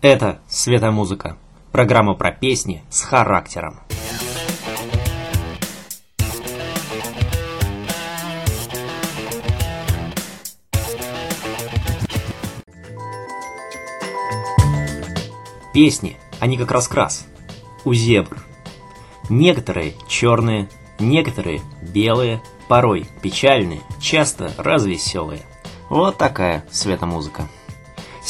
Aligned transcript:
Это 0.00 0.38
«Светомузыка»– 0.46 1.36
программа 1.72 2.14
про 2.14 2.30
песни 2.30 2.84
с 2.88 3.02
характером. 3.02 3.80
Песни, 15.74 16.16
они 16.38 16.56
как 16.56 16.70
раскрас. 16.70 17.26
У 17.84 17.92
зебр. 17.92 18.38
Некоторые 19.28 19.94
черные, 20.06 20.68
некоторые 21.00 21.60
белые, 21.82 22.40
порой 22.68 23.08
печальные, 23.20 23.80
часто 24.00 24.52
развеселые. 24.58 25.42
Вот 25.88 26.18
такая 26.18 26.64
светомузыка. 26.70 27.48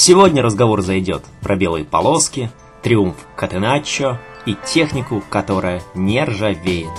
Сегодня 0.00 0.44
разговор 0.44 0.80
зайдет 0.82 1.24
про 1.40 1.56
белые 1.56 1.84
полоски, 1.84 2.52
триумф 2.84 3.16
Катеначчо 3.34 4.18
и 4.46 4.54
технику, 4.64 5.24
которая 5.28 5.82
не 5.96 6.22
ржавеет. 6.22 6.92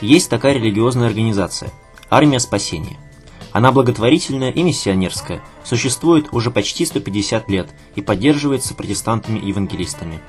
Есть 0.00 0.28
такая 0.28 0.54
религиозная 0.54 1.06
организация– 1.06 1.70
Армия 2.10 2.40
Спасения– 2.40 2.96
она 3.52 3.72
благотворительная 3.72 4.50
и 4.50 4.62
миссионерская, 4.62 5.42
существует 5.64 6.28
уже 6.32 6.50
почти 6.50 6.84
150 6.84 7.48
лет 7.48 7.68
и 7.96 8.02
поддерживается 8.02 8.74
протестантами-евангелистами. 8.74 10.20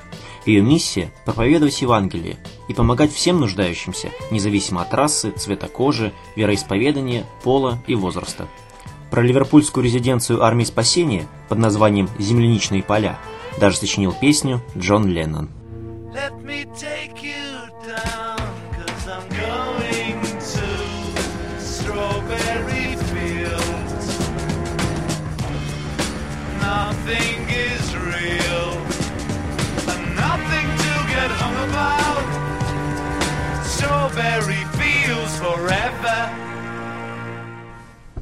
Ее 0.44 0.60
миссия– 0.60 1.12
проповедовать 1.24 1.82
Евангелие 1.82 2.36
и 2.68 2.74
помогать 2.74 3.12
всем 3.12 3.38
нуждающимся, 3.38 4.10
независимо 4.32 4.82
от 4.82 4.92
расы, 4.92 5.30
цвета 5.30 5.68
кожи, 5.68 6.12
вероисповедания, 6.34 7.24
пола 7.44 7.78
и 7.86 7.94
возраста. 7.94 8.48
Про 9.12 9.20
ливерпульскую 9.20 9.84
резиденцию 9.84 10.42
армии 10.42 10.64
спасения 10.64 11.26
под 11.50 11.58
названием 11.58 12.08
«Земляничные 12.18 12.82
поля» 12.82 13.18
даже 13.60 13.76
сочинил 13.76 14.14
песню 14.18 14.62
Джон 14.74 15.06
Леннон. 15.06 15.50
Forever. 35.42 36.51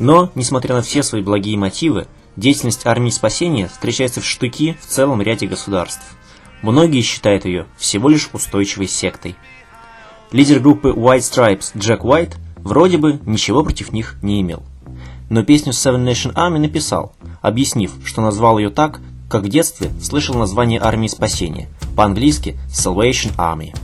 Но, 0.01 0.33
несмотря 0.35 0.75
на 0.75 0.83
все 0.83 1.03
свои 1.03 1.23
благие 1.23 1.59
мотивы, 1.59 2.09
деятельность 2.35 2.87
армии 2.87 3.11
спасения 3.11 3.69
встречается 3.69 4.23
в 4.23 4.27
штыки 4.27 4.77
в 4.81 4.87
целом 4.87 5.21
ряде 5.21 5.47
государств. 5.47 6.17
Многие 6.63 7.03
считают 7.03 7.45
ее 7.45 7.67
всего 7.77 8.09
лишь 8.09 8.31
устойчивой 8.33 8.89
сектой. 8.89 9.37
Лидер 10.33 10.61
группы 10.61 10.89
White 10.89 11.19
Stripes 11.19 11.73
Джек 11.77 12.05
Уайт 12.05 12.37
вроде 12.57 12.97
бы 12.97 13.21
ничего 13.27 13.63
против 13.63 13.93
них 13.93 14.17
не 14.23 14.41
имел. 14.41 14.63
Но 15.29 15.45
песню 15.45 15.73
Seven 15.73 16.03
Nation 16.05 16.33
Army 16.35 16.59
написал, 16.59 17.13
объяснив, 17.43 17.93
что 18.05 18.23
назвал 18.23 18.59
ее 18.59 18.71
так, 18.71 19.01
как 19.29 19.43
в 19.43 19.49
детстве 19.49 19.91
слышал 20.01 20.35
название 20.35 20.81
армии 20.81 21.09
спасения, 21.09 21.69
по-английски 21.95 22.59
Salvation 22.69 23.37
Army. 23.37 23.77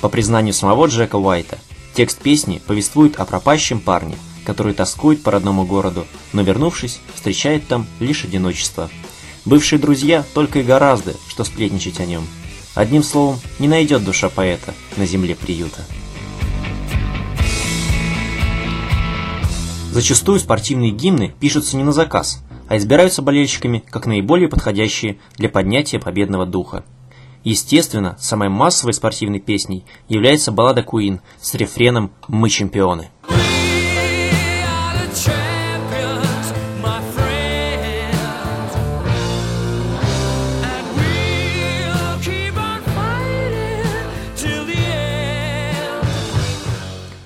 По 0.00 0.08
признанию 0.08 0.54
самого 0.54 0.86
Джека 0.86 1.16
Уайта, 1.16 1.58
текст 1.94 2.20
песни 2.20 2.62
повествует 2.66 3.16
о 3.16 3.24
пропащем 3.24 3.80
парне, 3.80 4.16
который 4.44 4.72
тоскует 4.72 5.22
по 5.22 5.32
родному 5.32 5.66
городу, 5.66 6.06
но 6.32 6.42
вернувшись, 6.42 7.00
встречает 7.14 7.66
там 7.66 7.86
лишь 7.98 8.24
одиночество. 8.24 8.88
Бывшие 9.44 9.78
друзья 9.78 10.24
только 10.34 10.60
и 10.60 10.62
гораздо, 10.62 11.14
что 11.28 11.42
сплетничать 11.42 12.00
о 12.00 12.06
нем. 12.06 12.26
Одним 12.74 13.02
словом, 13.02 13.40
не 13.58 13.66
найдет 13.66 14.04
душа 14.04 14.28
поэта 14.28 14.72
на 14.96 15.04
земле 15.04 15.34
приюта. 15.34 15.84
Зачастую 19.90 20.38
спортивные 20.38 20.92
гимны 20.92 21.34
пишутся 21.40 21.76
не 21.76 21.82
на 21.82 21.90
заказ, 21.90 22.44
а 22.68 22.76
избираются 22.76 23.20
болельщиками 23.20 23.82
как 23.90 24.06
наиболее 24.06 24.48
подходящие 24.48 25.18
для 25.36 25.48
поднятия 25.48 25.98
победного 25.98 26.46
духа. 26.46 26.84
Естественно, 27.48 28.14
самой 28.20 28.50
массовой 28.50 28.92
спортивной 28.92 29.40
песней 29.40 29.82
является 30.06 30.52
баллада 30.52 30.82
Queen 30.82 31.20
с 31.40 31.54
рефреном 31.54 32.10
«Мы 32.28 32.50
чемпионы». 32.50 33.08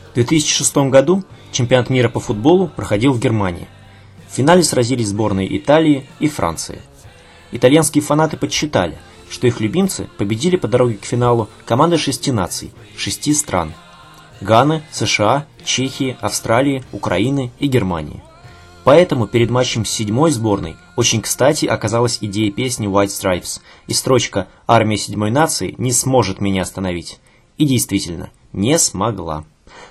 В 0.06 0.15
2006 0.15 0.77
году 0.89 1.25
чемпионат 1.50 1.91
мира 1.91 2.09
по 2.09 2.21
футболу 2.21 2.69
проходил 2.69 3.12
в 3.12 3.19
Германии. 3.19 3.66
В 4.28 4.34
финале 4.37 4.62
сразились 4.62 5.09
сборные 5.09 5.59
Италии 5.59 6.06
и 6.21 6.28
Франции. 6.28 6.81
Итальянские 7.50 8.04
фанаты 8.04 8.37
подсчитали– 8.37 8.97
что 9.32 9.47
их 9.47 9.60
любимцы 9.60 10.10
победили 10.19 10.56
по 10.56 10.69
дороге 10.69 10.98
к 10.98 11.06
финалу 11.06 11.48
команды 11.65 11.97
шести 11.97 12.31
наций, 12.31 12.70
шести 12.97 13.32
стран– 13.32 13.72
Ганы, 14.43 14.82
США, 14.91 15.47
Чехии, 15.65 16.16
Австралии, 16.20 16.84
Украины 16.93 17.50
и 17.60 17.66
Германии. 17.66 18.22
Поэтому 18.84 19.28
перед 19.28 19.50
матчем 19.50 19.84
с 19.84 19.91
седьмой 19.91 20.32
сборной 20.32 20.76
очень 20.97 21.22
кстати 21.22 21.65
оказалась 21.65 22.19
идея 22.21 22.50
песни 22.50 22.88
White 22.88 23.06
Stripes 23.06 23.60
и 23.87 23.94
строчка 23.94 24.48
«Армия 24.66 24.97
седьмой 24.97 25.31
нации 25.31 25.76
не 25.78 25.92
сможет 25.92 26.41
меня 26.41 26.62
остановить». 26.62 27.21
И 27.56 27.65
действительно, 27.65 28.31
не 28.53 28.78
смогла. 28.78 29.44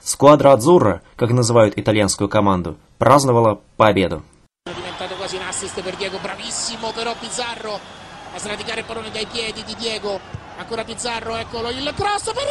Сквадра 0.03 0.51
Адзурра, 0.51 1.01
как 1.16 1.31
называют 1.31 1.78
итальянскую 1.78 2.28
команду, 2.28 2.75
праздновала 2.97 3.62
победу 3.78 4.22
a 8.34 8.40
sradicare 8.40 8.80
il 8.80 8.86
pallone 8.86 9.12
dai 9.12 9.28
piedi 9.31 9.64
di 9.66 9.75
Diego 9.78 10.19
ancora 10.58 10.84
Pizzarro 10.84 11.36
eccolo 11.36 11.69
il 11.69 11.92
cross 11.96 12.31
per 12.31 12.46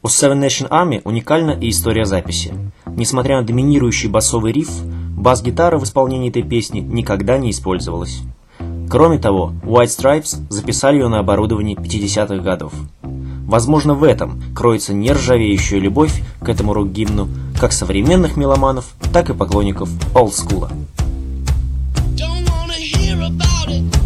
У 0.00 0.08
Seven 0.08 0.38
Nation 0.38 0.68
Army 0.70 1.00
уникальна 1.04 1.50
и 1.50 1.68
история 1.68 2.06
записи. 2.06 2.54
Несмотря 2.86 3.40
на 3.40 3.46
доминирующий 3.46 4.08
басовый 4.08 4.52
риф, 4.52 4.70
бас-гитара 5.16 5.78
в 5.78 5.84
исполнении 5.84 6.30
этой 6.30 6.44
песни 6.44 6.78
никогда 6.78 7.38
не 7.38 7.50
использовалась. 7.50 8.22
Кроме 8.88 9.18
того, 9.18 9.52
White 9.64 9.86
Stripes 9.86 10.38
записали 10.48 10.98
ее 10.98 11.08
на 11.08 11.18
оборудовании 11.18 11.76
50-х 11.76 12.36
годов. 12.36 12.72
Возможно, 13.02 13.94
в 13.94 14.04
этом 14.04 14.40
кроется 14.54 14.94
нержавеющая 14.94 15.80
любовь 15.80 16.22
к 16.40 16.48
этому 16.48 16.72
рок-гимну 16.72 17.28
как 17.58 17.72
современных 17.72 18.36
меломанов, 18.36 18.94
так 19.12 19.30
и 19.30 19.34
поклонников 19.34 19.88
олдскула. 20.14 20.70
about 23.26 23.68
it. 23.68 24.05